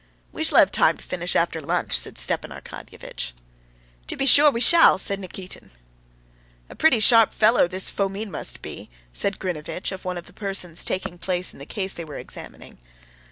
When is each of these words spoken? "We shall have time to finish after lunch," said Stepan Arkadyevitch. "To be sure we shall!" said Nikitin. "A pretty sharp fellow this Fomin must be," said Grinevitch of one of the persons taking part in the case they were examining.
"We 0.31 0.43
shall 0.43 0.57
have 0.57 0.71
time 0.71 0.97
to 0.97 1.03
finish 1.03 1.35
after 1.35 1.61
lunch," 1.61 1.91
said 1.91 2.17
Stepan 2.17 2.49
Arkadyevitch. 2.49 3.33
"To 4.07 4.15
be 4.17 4.25
sure 4.25 4.49
we 4.49 4.59
shall!" 4.59 4.97
said 4.97 5.19
Nikitin. 5.19 5.69
"A 6.71 6.75
pretty 6.75 6.99
sharp 6.99 7.31
fellow 7.35 7.67
this 7.67 7.91
Fomin 7.91 8.31
must 8.31 8.63
be," 8.63 8.89
said 9.13 9.37
Grinevitch 9.37 9.91
of 9.91 10.03
one 10.03 10.17
of 10.17 10.25
the 10.25 10.33
persons 10.33 10.83
taking 10.83 11.19
part 11.19 11.53
in 11.53 11.59
the 11.59 11.67
case 11.67 11.93
they 11.93 12.03
were 12.03 12.17
examining. 12.17 12.79